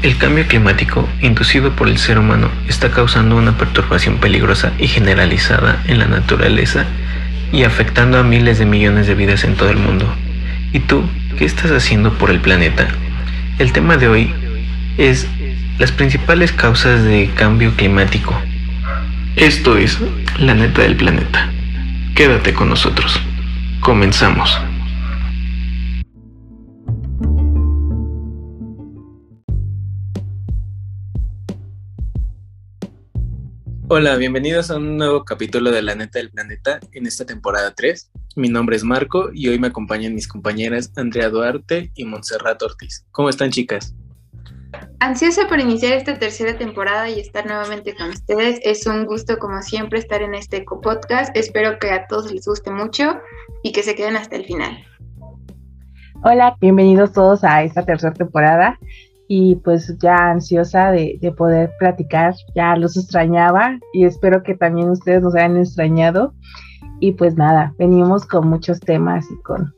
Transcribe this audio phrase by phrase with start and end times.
[0.00, 5.82] El cambio climático inducido por el ser humano está causando una perturbación peligrosa y generalizada
[5.88, 6.86] en la naturaleza
[7.50, 10.06] y afectando a miles de millones de vidas en todo el mundo.
[10.72, 11.02] ¿Y tú
[11.36, 12.86] qué estás haciendo por el planeta?
[13.58, 14.32] El tema de hoy
[14.98, 15.26] es
[15.80, 18.40] las principales causas de cambio climático.
[19.34, 19.98] Esto es
[20.38, 21.50] la neta del planeta.
[22.14, 23.20] Quédate con nosotros.
[23.80, 24.60] Comenzamos.
[33.90, 38.10] Hola, bienvenidos a un nuevo capítulo de La Neta del Planeta en esta temporada 3.
[38.36, 43.06] Mi nombre es Marco y hoy me acompañan mis compañeras Andrea Duarte y Montserrat Ortiz.
[43.12, 43.94] ¿Cómo están chicas?
[45.00, 48.60] Ansiosa por iniciar esta tercera temporada y estar nuevamente con ustedes.
[48.62, 51.34] Es un gusto como siempre estar en este podcast.
[51.34, 53.18] Espero que a todos les guste mucho
[53.62, 54.84] y que se queden hasta el final.
[56.24, 58.78] Hola, bienvenidos todos a esta tercera temporada
[59.28, 65.22] y pues ya ansiosa de, poder platicar, ya los extrañaba y espero que también ustedes
[65.22, 66.34] nos hayan extrañado.
[66.98, 69.74] Y pues nada, venimos con muchos temas y con,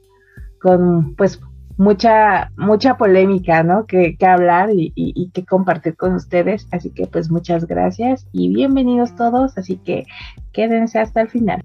[0.62, 1.40] con pues
[1.76, 3.86] mucha, mucha polémica, ¿no?
[3.86, 6.68] Que, que hablar y, y, que compartir con ustedes.
[6.70, 9.58] Así que pues muchas gracias y bienvenidos todos.
[9.58, 10.04] Así que
[10.52, 11.60] quédense hasta el final.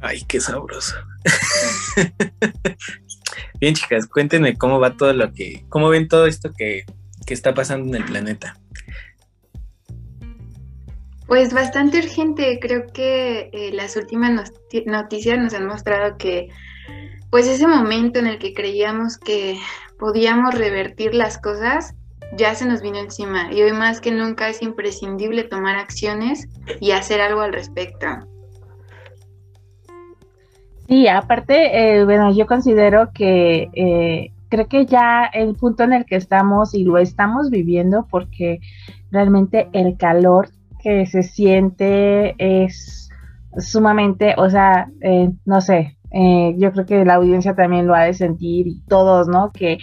[0.00, 0.94] Ay, qué sabroso.
[3.60, 6.84] Bien, chicas, cuéntenme cómo va todo lo que, cómo ven todo esto que
[7.26, 8.56] ¿Qué está pasando en el planeta?
[11.26, 12.58] Pues bastante urgente.
[12.60, 14.52] Creo que eh, las últimas
[14.86, 16.48] noticias nos han mostrado que,
[17.30, 19.58] pues ese momento en el que creíamos que
[19.98, 21.94] podíamos revertir las cosas,
[22.36, 23.52] ya se nos vino encima.
[23.52, 26.48] Y hoy más que nunca es imprescindible tomar acciones
[26.80, 28.06] y hacer algo al respecto.
[30.88, 36.04] Sí, aparte, eh, bueno, yo considero que eh, creo que ya el punto en el
[36.04, 38.60] que estamos y lo estamos viviendo porque
[39.10, 40.48] realmente el calor
[40.82, 43.08] que se siente es
[43.58, 48.04] sumamente, o sea, eh, no sé, eh, yo creo que la audiencia también lo ha
[48.04, 49.50] de sentir y todos, ¿no?
[49.52, 49.78] Que,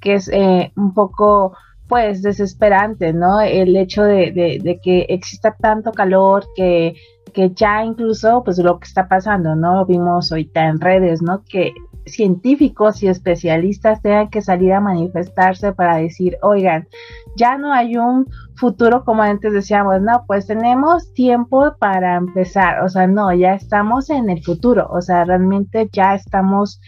[0.00, 1.56] que es eh, un poco,
[1.88, 3.40] pues, desesperante, ¿no?
[3.40, 6.94] El hecho de, de, de que exista tanto calor que
[7.36, 9.76] que ya incluso pues lo que está pasando, ¿no?
[9.76, 11.44] Lo vimos ahorita en redes, ¿no?
[11.44, 11.74] Que
[12.06, 16.88] científicos y especialistas tengan que salir a manifestarse para decir, oigan,
[17.36, 22.88] ya no hay un futuro como antes decíamos, no, pues tenemos tiempo para empezar, o
[22.88, 26.80] sea, no, ya estamos en el futuro, o sea, realmente ya estamos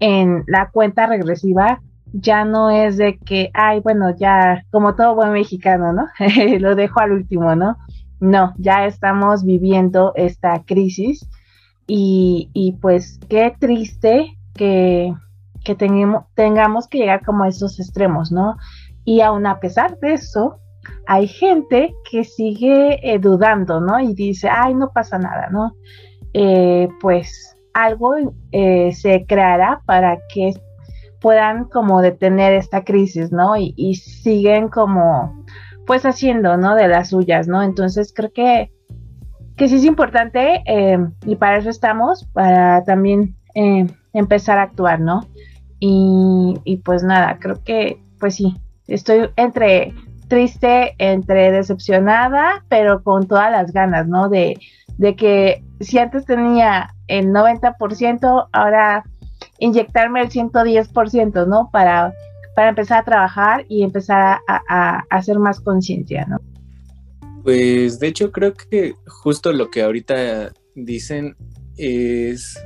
[0.00, 1.80] en la cuenta regresiva,
[2.12, 6.06] ya no es de que, ay, bueno, ya como todo buen mexicano, ¿no?
[6.60, 7.76] Lo dejo al último, ¿no?
[8.20, 11.28] No, ya estamos viviendo esta crisis
[11.86, 15.14] y, y pues qué triste que,
[15.64, 18.56] que tengamos que llegar como a esos extremos, ¿no?
[19.04, 20.60] Y aún a pesar de eso,
[21.06, 23.98] hay gente que sigue eh, dudando, ¿no?
[24.00, 25.74] Y dice, ay, no pasa nada, ¿no?
[26.34, 28.14] Eh, pues algo
[28.52, 30.52] eh, se creará para que
[31.20, 33.56] puedan como detener esta crisis, ¿no?
[33.56, 35.44] Y, y, siguen como,
[35.86, 36.74] pues haciendo, ¿no?
[36.74, 37.62] De las suyas, ¿no?
[37.62, 38.70] Entonces creo que,
[39.56, 40.62] que sí es importante
[41.26, 43.36] y para eso estamos, para también
[44.12, 45.26] empezar a actuar, ¿no?
[45.80, 48.56] Y, pues nada, creo que pues sí,
[48.88, 49.94] estoy entre
[50.26, 54.28] triste, entre decepcionada, pero con todas las ganas, ¿no?
[54.28, 54.58] De,
[54.98, 59.04] de que si antes tenía el 90%, ahora
[59.58, 61.70] inyectarme el 110%, ¿no?
[61.72, 62.12] Para,
[62.56, 66.38] para empezar a trabajar y empezar a, a hacer más conciencia, ¿no?
[67.44, 71.36] Pues de hecho creo que justo lo que ahorita dicen
[71.76, 72.60] es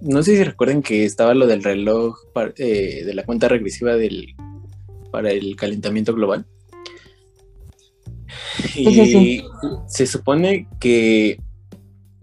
[0.00, 2.18] no sé si recuerden que estaba lo del reloj
[2.56, 4.34] eh, de la cuenta regresiva del,
[5.10, 6.46] para el calentamiento global.
[8.74, 9.42] Y
[9.86, 11.40] se supone que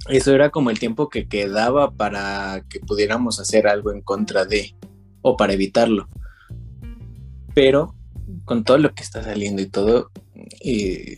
[0.09, 4.75] eso era como el tiempo que quedaba para que pudiéramos hacer algo en contra de
[5.21, 6.07] o para evitarlo.
[7.53, 7.95] Pero
[8.45, 10.11] con todo lo que está saliendo y todo,
[10.61, 11.17] eh,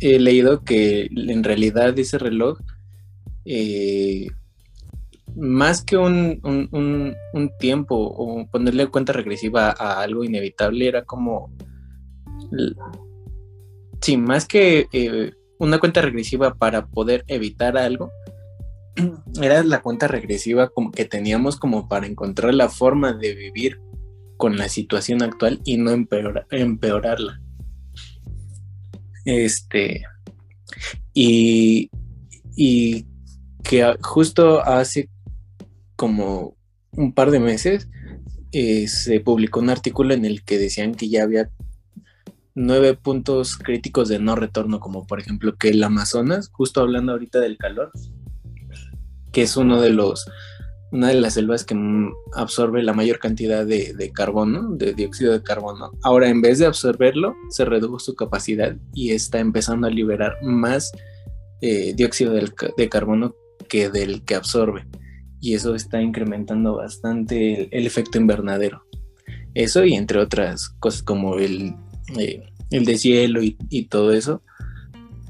[0.00, 2.58] he leído que en realidad ese reloj
[3.44, 4.28] eh,
[5.36, 7.14] más que un,
[7.58, 11.50] tiempo o ponerle cuenta regresiva a algo inevitable, era como.
[14.00, 18.10] Sí, más que eh, una cuenta regresiva para poder evitar algo,
[19.42, 23.80] era la cuenta regresiva como que teníamos como para encontrar la forma de vivir
[24.36, 27.40] con la situación actual y no empeorarla.
[29.24, 30.04] Este.
[31.12, 31.90] Y,
[32.54, 33.06] y
[33.62, 35.08] que justo hace
[35.96, 36.56] como
[36.92, 37.88] un par de meses
[38.52, 41.50] eh, se publicó un artículo en el que decían que ya había
[42.54, 47.40] nueve puntos críticos de no retorno, como por ejemplo que el Amazonas, justo hablando ahorita
[47.40, 47.92] del calor,
[49.32, 50.26] que es uno de los
[50.92, 51.76] una de las selvas que
[52.34, 55.90] absorbe la mayor cantidad de, carbono, de dióxido de carbono.
[56.02, 60.92] Ahora, en vez de absorberlo, se redujo su capacidad y está empezando a liberar más
[61.60, 63.34] eh, dióxido de, carbono
[63.68, 64.86] que del que absorbe.
[65.46, 68.82] Y eso está incrementando bastante el, efecto invernadero.
[69.54, 71.76] Eso y entre otras cosas como el,
[72.18, 74.42] eh, el deshielo y, y todo eso.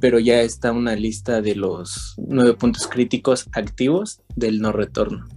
[0.01, 5.29] Pero ya está una lista de los nueve puntos críticos activos del no retorno.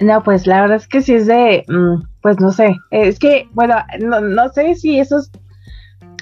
[0.00, 3.50] No, pues la verdad es que sí es de, mm, pues no sé, es que,
[3.52, 5.30] bueno, no, no sé si eso es,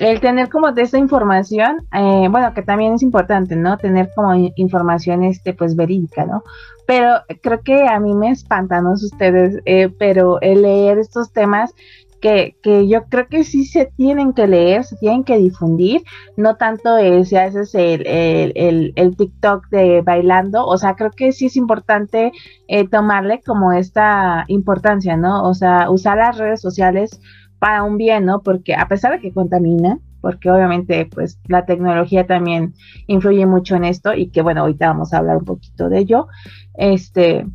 [0.01, 3.77] el tener como de esa información, eh, bueno, que también es importante, ¿no?
[3.79, 6.43] Tener como información, este, pues verídica, ¿no?
[6.87, 11.75] Pero creo que a mí me espantan, no ustedes, eh, pero el leer estos temas
[12.21, 16.03] que, que, yo creo que sí se tienen que leer, se tienen que difundir,
[16.37, 21.33] no tanto el, si haces el, el, el, TikTok de bailando, o sea, creo que
[21.33, 22.33] sí es importante
[22.67, 25.45] eh, tomarle como esta importancia, ¿no?
[25.45, 27.21] O sea, usar las redes sociales
[27.59, 28.43] para un bien, ¿no?
[28.43, 32.75] Porque a pesar de que contamina, porque obviamente pues la tecnología también
[33.07, 36.29] influye mucho en esto y que bueno, ahorita vamos a hablar un poquito de ello,
[36.75, 37.47] este,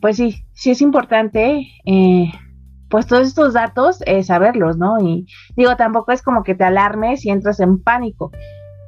[0.00, 2.30] pues sí, sí es importante eh,
[2.88, 4.98] pues todos estos datos, eh, saberlos, ¿no?
[5.00, 5.26] Y
[5.56, 8.30] digo, tampoco es como que te alarmes y entras en pánico,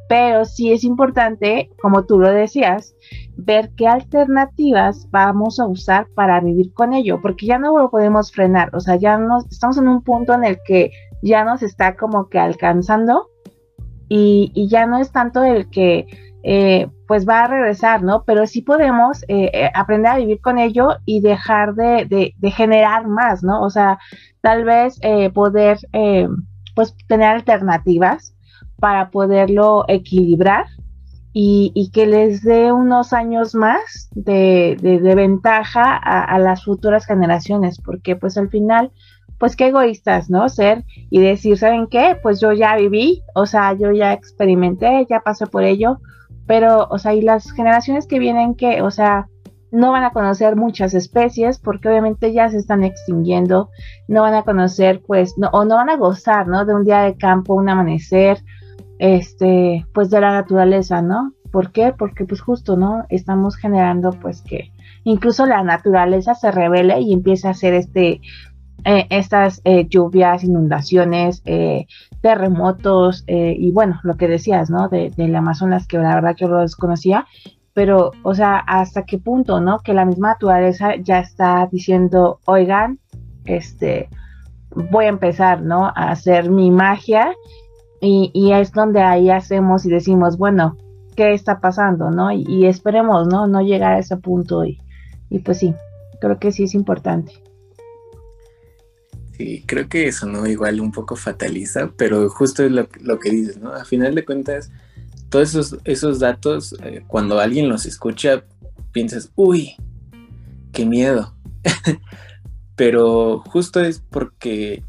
[0.09, 2.95] pero sí es importante, como tú lo decías,
[3.37, 8.33] ver qué alternativas vamos a usar para vivir con ello, porque ya no lo podemos
[8.33, 10.91] frenar, o sea, ya no, estamos en un punto en el que
[11.23, 13.29] ya nos está como que alcanzando
[14.09, 16.07] y, y ya no es tanto el que
[16.45, 18.23] eh, pues va a regresar, ¿no?
[18.25, 23.43] Pero sí podemos eh, eh, aprender a vivir con ello y dejar de, generar más,
[23.43, 23.61] ¿no?
[23.63, 23.99] O sea,
[24.41, 25.01] tal vez
[25.35, 25.79] poder,
[26.75, 28.35] pues, tener alternativas
[28.81, 30.67] para poderlo equilibrar
[31.33, 34.77] y, que les dé unos años más de,
[35.15, 38.91] ventaja a, las futuras generaciones, porque pues al final,
[39.39, 40.49] pues qué egoístas, ¿no?
[40.49, 42.17] Ser y decir, ¿saben qué?
[42.21, 46.01] Pues yo ya viví, o sea, yo ya experimenté, ya pasé por ello,
[46.47, 49.29] pero, o sea, y las generaciones que vienen que, o sea,
[49.71, 53.69] no van a conocer muchas especies porque obviamente ya se están extinguiendo,
[54.09, 56.65] no van a conocer, pues, no, o no van a gozar, ¿no?
[56.65, 58.43] De un día de campo, un amanecer,
[58.99, 61.33] este, pues de la naturaleza, ¿no?
[61.51, 61.95] ¿Por qué?
[61.97, 63.05] Porque pues justo, ¿no?
[63.09, 64.73] Estamos generando pues que
[65.05, 68.21] incluso la naturaleza se revele y empieza a hacer este,
[68.85, 71.87] eh, estas eh, lluvias, inundaciones, eh,
[72.21, 74.89] terremotos y bueno, lo que decías, ¿no?
[74.89, 77.27] De, del Amazonas, que la verdad yo lo desconocía,
[77.75, 79.79] pero, o sea, ¿hasta qué punto, ¿no?
[79.79, 82.99] Que la misma naturaleza ya está diciendo, oigan,
[83.45, 84.09] este,
[84.91, 85.87] voy a empezar, ¿no?
[85.87, 87.33] A hacer mi magia
[88.01, 90.77] y, y es donde ahí hacemos y decimos, bueno,
[91.17, 92.31] ¿qué está pasando, ¿no?
[92.31, 93.47] Y, esperemos, ¿no?
[93.49, 94.81] No llegar a ese punto y,
[95.31, 95.75] y pues sí,
[96.21, 97.33] creo que sí es importante.
[99.37, 103.59] Sí, creo que eso no igual un poco fataliza, pero justo es lo, que dices,
[103.59, 103.73] ¿no?
[103.73, 104.71] A final de cuentas,
[105.29, 108.45] todos esos, esos datos, eh, cuando alguien los escucha,
[108.93, 109.75] piensas, uy,
[110.73, 111.35] qué miedo.
[112.77, 114.85] pero justo es porque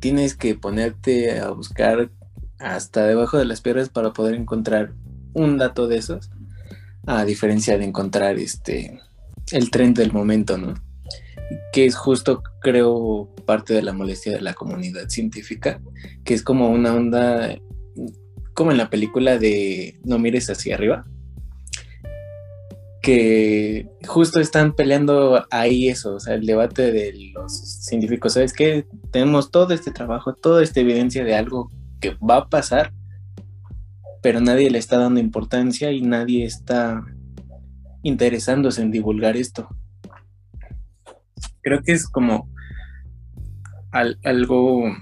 [0.00, 2.10] tienes que ponerte a buscar
[2.58, 4.92] hasta debajo de las piedras para poder encontrar
[5.32, 6.30] un dato de esos,
[7.06, 9.00] a diferencia de encontrar este
[9.52, 10.74] el tren del momento, ¿no?
[11.72, 15.80] que es justo, creo, parte de la molestia de la comunidad científica,
[16.24, 17.56] que es como una onda,
[18.54, 21.04] como en la película de No mires hacia arriba,
[23.02, 27.52] que justo están peleando ahí eso, o sea, el debate de los
[27.84, 28.86] científicos, ¿sabes qué?
[29.10, 32.92] Tenemos todo este trabajo, toda esta evidencia de algo que va a pasar,
[34.22, 37.02] pero nadie le está dando importancia y nadie está
[38.02, 39.68] interesándose en divulgar esto
[41.62, 42.48] creo que es como
[43.92, 44.96] algo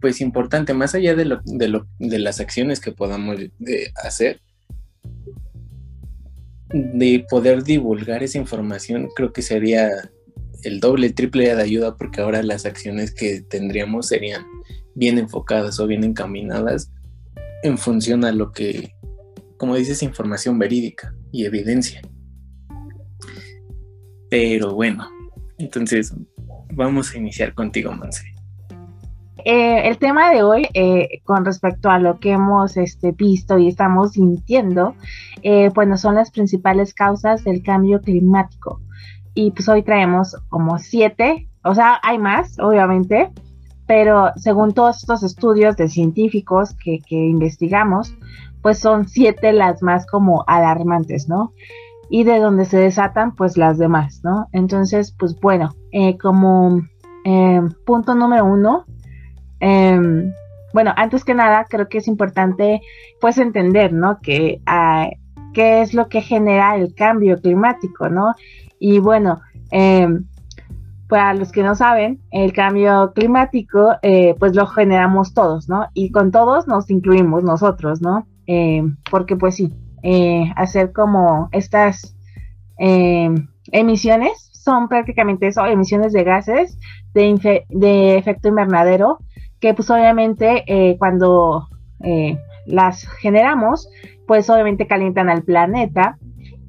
[0.00, 3.38] pues importante, más allá de, lo, de, lo, de las acciones que podamos
[4.04, 4.40] hacer,
[6.72, 9.90] de poder divulgar esa información, creo que sería
[10.62, 14.44] el doble, triple de ayuda, porque ahora las acciones que tendríamos serían
[14.94, 16.90] bien enfocadas o bien encaminadas
[17.62, 18.94] en función a lo que,
[19.58, 22.02] como dices, información verídica y evidencia.
[24.28, 25.08] Pero bueno,
[25.58, 26.12] entonces
[26.72, 28.35] vamos a iniciar contigo, Monse.
[29.44, 33.68] Eh, el tema de hoy, eh, con respecto a lo que hemos este, visto y
[33.68, 34.94] estamos sintiendo,
[35.42, 38.80] eh, bueno, son las principales causas del cambio climático.
[39.34, 43.30] Y pues hoy traemos como siete, o sea, hay más, obviamente,
[43.86, 48.14] pero según todos estos estudios de científicos que, que investigamos,
[48.62, 51.52] pues son siete las más como alarmantes, ¿no?
[52.08, 54.48] Y de donde se desatan, pues las demás, ¿no?
[54.52, 56.80] Entonces, pues bueno, eh, como
[57.24, 58.84] eh, punto número uno,
[59.60, 60.32] em,
[60.72, 62.80] bueno, antes que nada, creo que es importante,
[63.20, 64.20] pues, entender, ¿no?
[64.20, 65.08] Que ah,
[65.54, 68.34] qué es lo que genera el cambio climático, ¿no?
[68.78, 70.26] Y bueno, em,
[71.08, 75.86] para los que no saben, el cambio climático, eh, pues lo generamos todos, ¿no?
[75.94, 78.26] Y con todos nos incluimos nosotros, ¿no?
[78.46, 79.72] Eh, porque pues sí,
[80.02, 82.14] eh, hacer como estas
[83.72, 86.78] emisiones son prácticamente eso, emisiones de gases
[87.14, 89.20] de, de efecto invernadero,
[89.66, 91.66] que pues obviamente cuando
[92.66, 93.88] las generamos,
[94.28, 96.18] pues obviamente calientan al planeta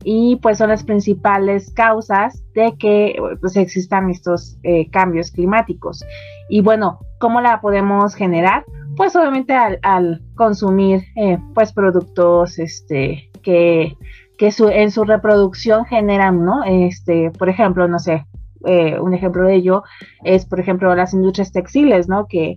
[0.04, 6.04] y pues son las principales causas de que pues, existan estos eh, cambios climáticos.
[6.50, 8.64] Y bueno, ¿cómo la podemos generar?
[8.96, 13.98] Pues obviamente al, consumir eh, pues productos este, que,
[14.38, 16.64] que en su reproducción generan, ¿no?
[16.64, 18.26] Este, por ejemplo, no sé,
[18.68, 19.84] eh, un ejemplo de ello
[20.24, 22.28] es, por ejemplo, las industrias textiles, ¿no?
[22.28, 22.56] Que,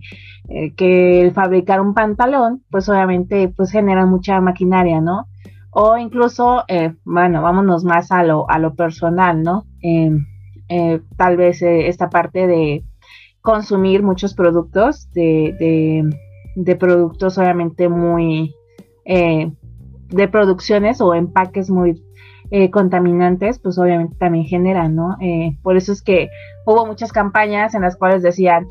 [0.75, 5.27] que el fabricar un pantalón, pues obviamente, pues genera mucha maquinaria, ¿no?
[5.71, 9.65] o incluso, eh, bueno, vámonos más a lo, a lo personal, ¿no?
[9.81, 10.25] Em,
[10.69, 12.83] eh, tal vez eh, esta parte de
[13.41, 16.13] consumir muchos productos, de,
[16.55, 18.53] de, productos obviamente muy,
[19.05, 22.03] de producciones o empaques muy
[22.71, 25.17] contaminantes, pues obviamente también generan, ¿no?
[25.63, 26.29] por eso es que
[26.65, 28.67] hubo muchas campañas en las cuales decían,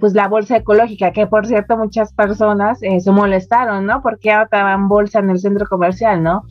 [0.00, 4.02] pues la bolsa ecológica, que por cierto muchas personas se molestaron, ¿no?
[4.02, 6.42] Porque ahora bolsa en el centro comercial, ¿no?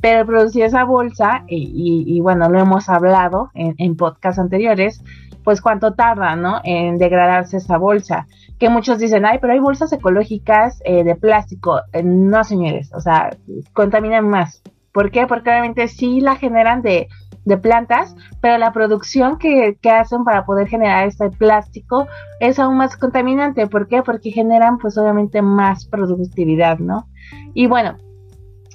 [0.00, 5.02] Pero producir esa bolsa, y, bueno, lo hemos hablado en, en podcasts anteriores,
[5.48, 6.60] pues cuánto tarda, ¿no?
[6.62, 8.26] En degradarse esa bolsa.
[8.58, 11.80] Que muchos dicen, ay, pero hay bolsas ecológicas de plástico.
[12.04, 13.30] no, señores, o sea,
[13.72, 14.62] contaminan más.
[14.98, 15.28] ¿Por qué?
[15.28, 17.06] Porque obviamente sí la generan de
[17.44, 22.08] de plantas, pero la producción que, hacen para poder generar este plástico
[22.40, 23.68] es aún más contaminante.
[23.68, 24.02] ¿Por qué?
[24.02, 27.08] Porque generan pues obviamente más productividad, ¿no?
[27.54, 27.96] Y bueno,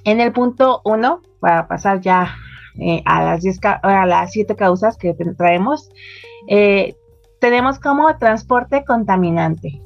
[0.05, 2.35] en el punto uno, para pasar ya
[2.79, 3.59] eh, a, las diez,
[4.29, 5.91] siete causas que traemos,
[6.47, 6.95] eh,
[7.41, 9.81] tenemos como transporte contaminante.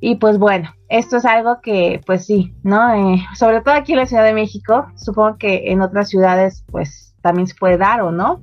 [0.00, 2.94] Y pues bueno, esto es algo que pues sí, ¿no?
[2.94, 7.08] Eh, sobre todo aquí en la Ciudad de México, supongo que en otras ciudades pues
[7.20, 8.40] también se puede dar o no.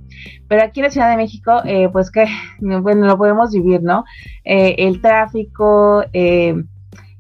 [0.48, 2.26] Pero aquí en la Ciudad de México, eh, pues que,
[2.60, 4.04] bueno, lo podemos vivir, ¿no?
[4.44, 6.56] Eh, el tráfico, eh,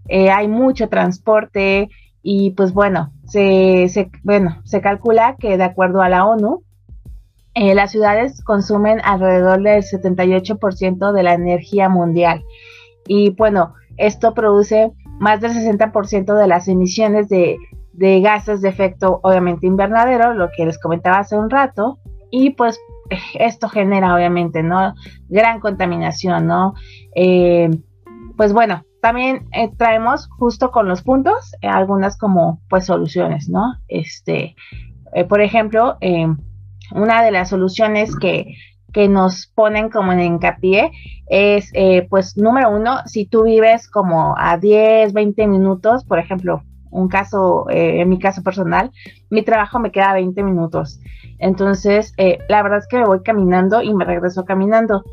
[0.08, 1.90] hay mucho transporte
[2.22, 6.64] y pues bueno, se, se, bueno, se calcula que de acuerdo a la ONU,
[7.56, 12.44] las ciudades consumen alrededor del 78% de la energía mundial.
[13.08, 17.58] Y bueno, esto produce más del 60% de las emisiones de
[18.22, 22.00] gases de efecto obviamente invernadero, lo que les comentaba hace un rato,
[22.32, 22.80] y pues
[23.40, 24.94] esto genera obviamente, ¿no?
[25.30, 26.74] Gran contaminación, ¿no?
[27.16, 27.70] Eh,
[28.36, 33.76] pues bueno, también eh, traemos justo con los puntos eh, algunas como pues soluciones, ¿no?
[33.88, 34.56] Este,
[35.30, 35.98] por ejemplo,
[36.92, 38.56] una de las soluciones que,
[38.96, 40.90] que nos ponen como en hincapié
[41.28, 41.74] es,
[42.10, 47.70] pues, número uno, si tú vives como a 10, 20 minutos, por ejemplo, un caso,
[47.70, 48.90] eh, en mi caso personal,
[49.30, 51.02] mi trabajo me queda 20 minutos.
[51.40, 55.04] Entonces, eh, la verdad es que me voy caminando y me regreso caminando.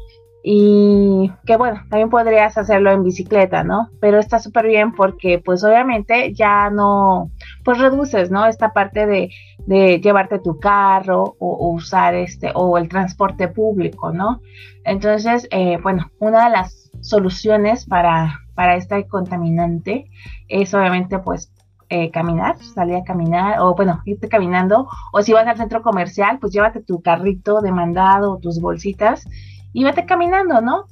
[0.44, 3.88] Y que bueno, también podrías hacerlo en bicicleta, ¿no?
[4.00, 7.30] Pero está súper bien porque pues obviamente ya no,
[7.64, 8.46] pues reduces, ¿no?
[8.46, 9.30] Esta parte de,
[9.66, 14.40] de llevarte tu carro o, usar este, o el transporte público, ¿no?
[14.84, 20.10] Entonces, eh, bueno, una de las soluciones para, para este contaminante
[20.48, 21.52] es obviamente pues
[21.88, 26.38] eh, caminar, salir a caminar, o bueno, irte caminando, o si vas al centro comercial,
[26.40, 29.28] pues llévate tu carrito de mandado, tus bolsitas,
[29.72, 30.84] y vete caminando, ¿no?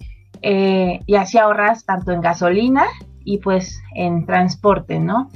[0.43, 2.85] Eh, y así ahorras tanto en gasolina
[3.25, 5.31] y pues en transporte, ¿no?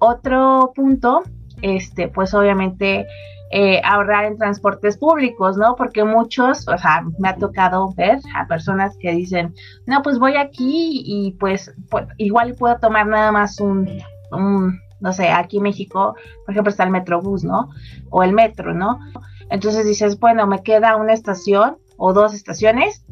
[0.00, 1.22] Otro punto,
[1.62, 3.06] este, pues obviamente
[3.82, 5.74] ahorrar en transportes públicos, ¿no?
[5.74, 9.54] Porque muchos, o sea, me ha tocado ver a personas que dicen,
[9.86, 13.88] no, pues voy aquí y pues, pues igual puedo tomar nada más un,
[15.00, 16.14] no sé, aquí en México,
[16.44, 17.70] por ejemplo, está el Metrobús, ¿no?
[18.10, 19.00] O el metro, ¿no?
[19.50, 23.04] Entonces dices, bueno, me queda una estación o dos estaciones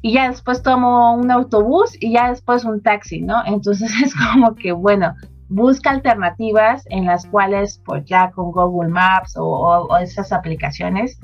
[0.00, 3.42] y ya después tomo un autobús y ya después un taxi, ¿no?
[3.46, 5.14] Entonces es como que, bueno,
[5.52, 11.20] busca alternativas en las cuales, pues ya con Google Maps o, esas aplicaciones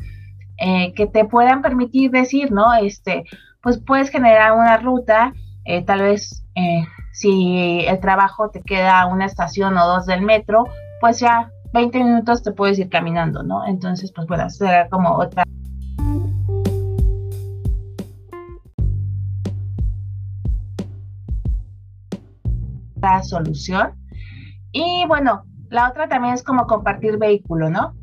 [0.58, 2.74] eh, que te puedan permitir decir, ¿no?
[2.74, 3.24] Este,
[3.62, 5.32] pues puedes generar una ruta
[5.64, 10.64] eh, tal vez eh, si el trabajo te queda una estación o dos del metro,
[11.00, 13.66] pues ya 20 minutos te puedes ir caminando, ¿no?
[13.66, 15.44] Entonces, pues bueno, será como otra
[23.22, 23.92] solución.
[24.72, 27.94] Y bueno, la otra también es como compartir vehículo, ¿no?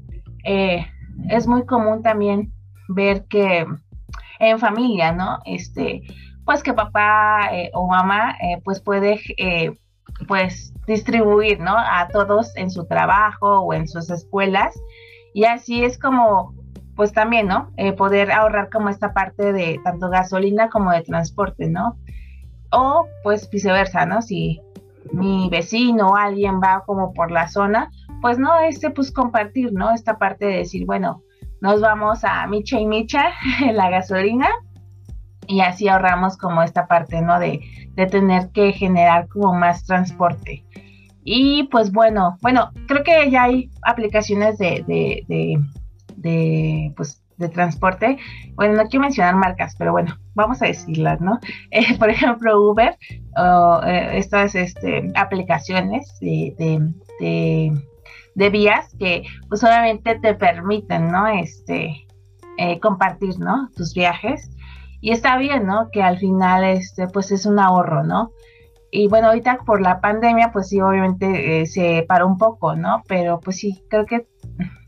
[0.43, 0.85] Eh,
[1.29, 2.53] es muy común también
[2.89, 3.65] ver que
[4.39, 5.39] en familia, ¿no?
[5.45, 6.03] Este,
[6.45, 9.19] pues que papá eh, o mamá eh, pues puede
[10.27, 11.75] pues distribuir, ¿no?
[11.77, 14.75] A todos en su trabajo o en sus escuelas.
[15.33, 16.53] Y así es como,
[16.95, 17.73] pues también, ¿no?
[17.97, 21.97] poder ahorrar como esta parte de tanto gasolina como de transporte, ¿no?
[22.71, 24.21] O pues viceversa, ¿no?
[24.21, 24.61] Si
[25.11, 29.91] mi vecino o alguien va como por la zona, pues no, este pues compartir, ¿no?
[29.91, 31.21] Esta parte de decir, bueno,
[31.61, 33.29] nos vamos a Micha y Micha
[33.61, 34.49] en la gasolina
[35.47, 37.39] y así ahorramos como esta parte, ¿no?
[37.39, 37.61] De,
[37.93, 40.63] de tener que generar como más transporte.
[41.23, 45.59] Y pues bueno, bueno, creo que ya hay aplicaciones de, de, de,
[46.15, 48.17] de pues de transporte.
[48.53, 51.39] Bueno, no quiero mencionar marcas, pero bueno, vamos a decirlas, ¿no?
[51.71, 56.53] Eh, por ejemplo, Uber, eh, estas este, aplicaciones de,
[58.35, 61.27] de, vías que pues solamente te permiten, ¿no?
[61.27, 62.05] Este,
[62.57, 63.69] eh, compartir, ¿no?
[63.75, 64.49] Tus viajes.
[65.01, 65.89] Y está bien, ¿no?
[65.91, 68.31] Que al final, este, pues es un ahorro, ¿no?
[68.91, 73.03] Y bueno, ahorita por la pandemia, pues sí, obviamente se paró un poco, ¿no?
[73.07, 74.27] Pero pues sí, creo que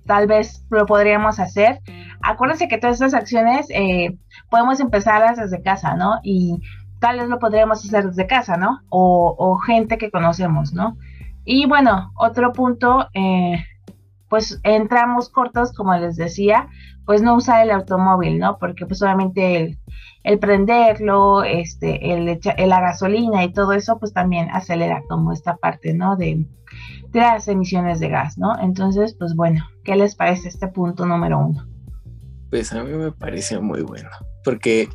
[0.08, 1.82] tal vez lo podríamos hacer
[2.22, 4.18] acuérdense que todas estas acciones eh,
[4.50, 6.20] podemos empezarlas desde casa, ¿no?
[6.24, 6.62] Y
[7.00, 8.82] tal vez lo podríamos hacer desde casa, ¿no?
[8.90, 10.98] O, gente que conocemos, ¿no?
[11.46, 13.64] Y bueno, otro punto, eh,
[14.30, 16.68] pues entramos cortos, como les decía,
[17.06, 18.58] pues no usar el automóvil, ¿no?
[18.58, 19.78] Porque pues solamente
[20.24, 25.94] el, prenderlo, este, el, la gasolina y todo eso, pues también acelera como esta parte,
[25.94, 26.18] ¿no?
[26.18, 26.46] De
[27.14, 28.58] las emisiones de gas, ¿no?
[28.62, 31.68] Entonces, pues bueno, ¿qué les parece este punto número uno?
[32.50, 34.10] pues a mí me parece muy bueno.
[34.44, 34.90] Porque,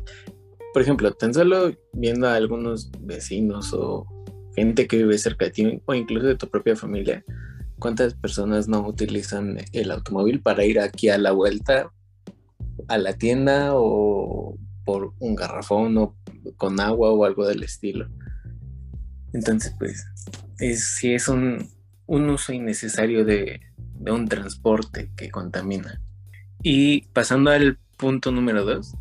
[0.73, 4.05] por ejemplo, tan solo viendo a algunos vecinos o
[4.55, 7.23] gente que vive cerca de ti o incluso de tu propia familia,
[7.79, 11.91] ¿cuántas personas no utilizan el automóvil para ir aquí a la vuelta
[12.87, 16.15] a la tienda o por un garrafón o
[16.57, 18.07] con agua o algo del estilo?
[19.33, 20.05] Entonces, pues,
[20.59, 21.67] es, sí es un,
[22.07, 23.61] uso innecesario de
[23.99, 26.01] un transporte que contamina.
[26.61, 28.95] Y pasando al punto número dos,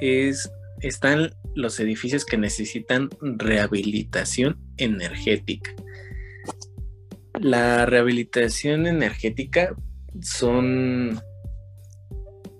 [0.00, 5.72] es, están los edificios que necesitan rehabilitación energética.
[7.40, 9.74] La rehabilitación energética
[10.20, 11.20] son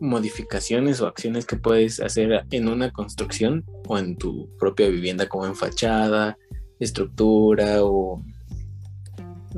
[0.01, 5.47] modificaciones o acciones que puedes hacer en una construcción o en tu propia vivienda como
[5.47, 6.37] en fachada,
[6.81, 8.23] estructura o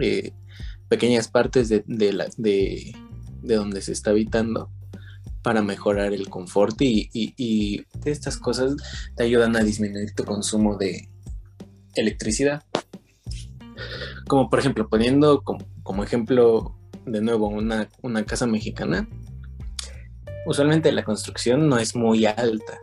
[0.00, 0.32] eh,
[0.88, 2.94] pequeñas partes de, de,
[3.42, 4.70] de donde se está habitando
[5.46, 8.74] para mejorar el confort y, estas cosas
[9.14, 11.08] te ayudan a disminuir tu consumo de
[11.94, 12.64] electricidad.
[14.26, 19.08] Como por ejemplo, poniendo como, ejemplo de nuevo una, una casa mexicana,
[20.46, 22.80] usualmente la construcción no es muy alta.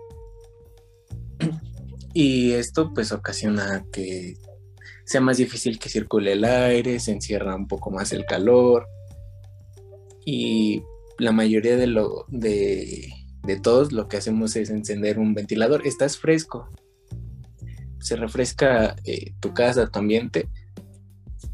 [2.13, 4.38] Y esto pues ocasiona que
[5.06, 8.88] sea más difícil que circule el aire, se encierra un poco más el calor,
[10.26, 10.84] y
[11.20, 15.86] la mayoría de todos lo que hacemos es encender un ventilador.
[15.86, 16.70] Estás fresco,
[18.00, 20.50] se refresca eh, tu casa, tu ambiente,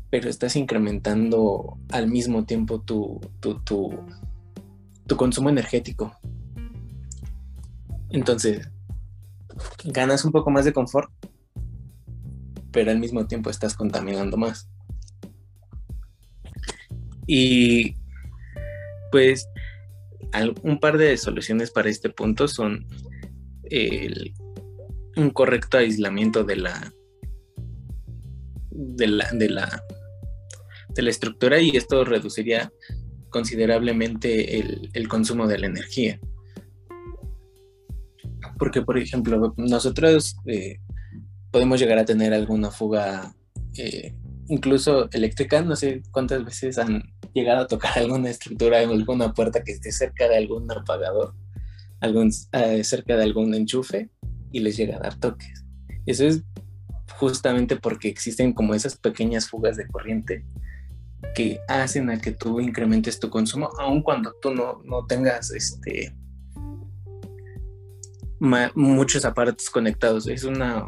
[0.09, 3.19] pero estás incrementando al mismo tiempo tu
[5.17, 6.15] consumo energético.
[8.11, 8.69] Entonces,
[9.85, 11.11] ganas un poco más de confort,
[12.79, 14.69] pero al mismo tiempo estás contaminando más.
[17.27, 17.93] Y
[19.11, 19.49] pues
[20.63, 22.87] un par de soluciones para este punto son
[25.17, 26.93] un correcto aislamiento de la,
[28.71, 29.83] de la, de la,
[30.95, 32.71] de la estructura y esto reduciría
[33.29, 34.57] considerablemente
[34.93, 36.17] el, consumo de la energía.
[38.57, 40.79] Porque, por ejemplo, nosotros eh,
[41.51, 43.33] podemos llegar a tener alguna fuga,
[43.77, 44.15] eh,
[44.47, 49.73] incluso eléctrica, no sé cuántas veces han llegado a tocar alguna estructura alguna puerta que
[49.73, 51.35] esté cerca de algún apagador,
[51.99, 54.09] algún, eh, cerca de algún enchufe
[54.51, 55.63] y les llega a dar toques.
[56.05, 56.43] Eso es
[57.17, 60.45] justamente porque existen como esas pequeñas fugas de corriente
[61.35, 66.15] que hacen a que tú incrementes tu consumo, aun cuando tú no, no tengas este
[68.39, 70.27] muchos aparatos conectados.
[70.27, 70.87] Es una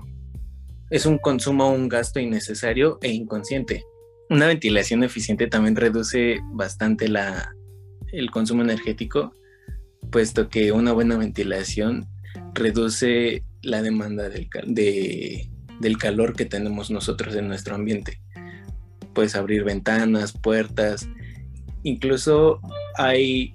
[0.91, 3.85] es un consumo, un gasto innecesario e inconsciente.
[4.29, 7.55] Una ventilación eficiente también reduce bastante la,
[8.11, 9.33] el consumo energético,
[10.11, 12.07] puesto que una buena ventilación
[12.53, 14.49] reduce la demanda del,
[15.79, 18.21] del calor que tenemos nosotros en nuestro ambiente.
[19.13, 21.07] Puedes abrir ventanas, puertas,
[21.83, 22.59] incluso
[22.97, 23.53] hay,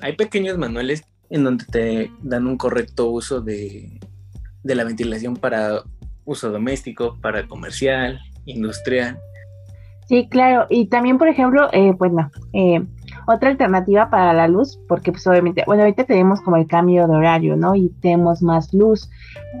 [0.00, 4.00] hay pequeños manuales en donde te dan un correcto uso de,
[4.64, 5.84] de la ventilación para
[6.28, 9.18] uso doméstico, para comercial, industrial.
[10.06, 10.66] Sí, claro.
[10.68, 12.84] Y también, por ejemplo, eh, pues no, eh,
[13.26, 17.14] otra alternativa para la luz, porque pues obviamente, bueno, ahorita tenemos como el cambio de
[17.14, 17.74] horario, ¿no?
[17.74, 19.10] Y tenemos más luz,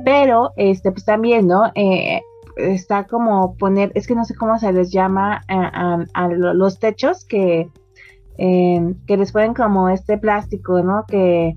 [0.04, 1.72] pero este, pues también, ¿no?
[1.74, 2.20] Eh,
[2.56, 7.68] está como poner, es que no sé cómo se les llama a, los techos que,
[8.36, 11.04] que les ponen como este plástico, ¿no?
[11.06, 11.56] Que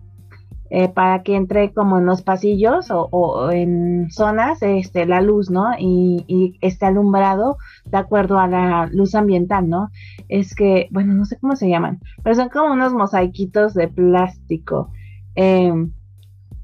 [0.73, 5.65] eh, para que entre como en los pasillos o, en zonas este, la luz, ¿no?
[5.77, 9.89] Y, esté alumbrado de acuerdo a la luz ambiental, ¿no?
[10.29, 14.91] Es que, bueno, no sé cómo se llaman, pero son como unos mosaiquitos de plástico.
[15.35, 15.91] Em,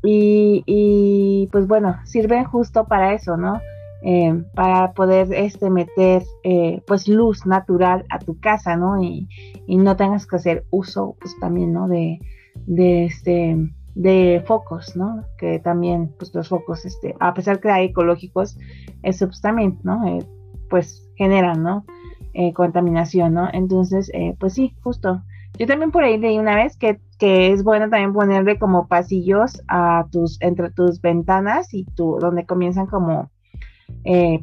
[0.01, 3.59] y, y, pues bueno, sirven justo para eso, ¿no?
[4.03, 9.03] Em, para poder este, meter eh, pues luz natural a tu casa, ¿no?
[9.03, 9.27] Y,
[9.67, 11.89] y, no tengas que hacer uso pues también, ¿no?
[11.89, 12.19] De,
[12.67, 13.57] de este
[13.97, 15.23] de focos, ¿no?
[15.39, 18.57] Que también, pues los focos, este, a pesar que hay ecológicos,
[19.01, 20.07] eso pues también, ¿no?
[20.07, 20.19] Eh,
[20.69, 21.83] pues generan, ¿no?
[22.33, 23.49] Eh, contaminación, ¿no?
[23.51, 25.23] Entonces, eh, pues sí, justo.
[25.57, 29.63] Yo también por ahí leí una vez que, que, es bueno también ponerle como pasillos
[29.67, 33.31] a tus, entre tus ventanas y tu, donde comienzan como,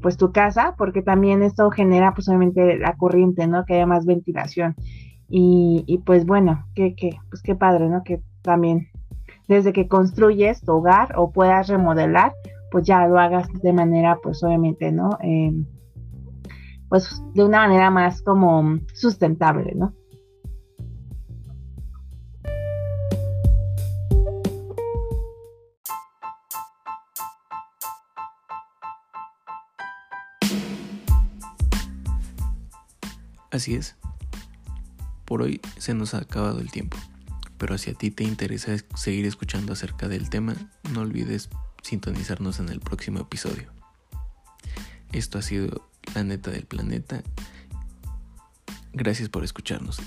[0.03, 3.65] pues tu casa, porque también esto genera pues obviamente la corriente, ¿no?
[3.65, 4.75] Que haya más ventilación.
[5.29, 8.03] Y, y pues bueno, que, que, pues qué padre, ¿no?
[8.03, 8.89] Que también
[9.49, 12.35] desde que construyes tu hogar o puedas remodelar,
[12.71, 15.11] pues ya lo hagas de manera, pues obviamente, ¿no?
[15.23, 15.53] Eh,
[16.89, 19.95] pues de una manera más como sustentable, ¿no?
[33.51, 33.97] Así es.
[35.25, 36.97] Por hoy se nos ha acabado el tiempo
[37.65, 40.55] pero si a ti te interesa seguir escuchando acerca del tema,
[40.93, 41.49] no olvides
[41.83, 43.73] sintonizarnos en el próximo episodio.
[45.13, 47.23] Esto ha sido La Neta del Planeta.
[48.93, 49.99] Gracias por escucharnos.